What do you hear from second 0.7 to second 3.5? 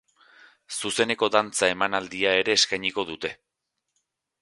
Zuzeneko dantza-emanaldia ere eskainiko dute.